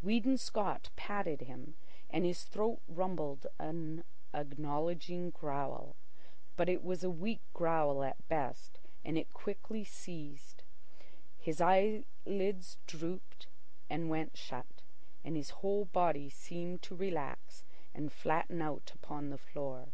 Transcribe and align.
Weedon 0.00 0.38
Scott 0.38 0.88
patted 0.96 1.42
him, 1.42 1.74
and 2.08 2.24
his 2.24 2.44
throat 2.44 2.80
rumbled 2.88 3.46
an 3.58 4.02
acknowledging 4.32 5.28
growl. 5.28 5.94
But 6.56 6.70
it 6.70 6.82
was 6.82 7.04
a 7.04 7.10
weak 7.10 7.42
growl 7.52 8.02
at 8.02 8.26
best, 8.26 8.80
and 9.04 9.18
it 9.18 9.34
quickly 9.34 9.84
ceased. 9.84 10.62
His 11.38 11.60
eyelids 11.60 12.78
drooped 12.86 13.46
and 13.90 14.08
went 14.08 14.38
shut, 14.38 14.80
and 15.22 15.36
his 15.36 15.50
whole 15.60 15.84
body 15.84 16.30
seemed 16.30 16.80
to 16.84 16.96
relax 16.96 17.62
and 17.94 18.10
flatten 18.10 18.62
out 18.62 18.90
upon 18.94 19.28
the 19.28 19.36
floor. 19.36 19.90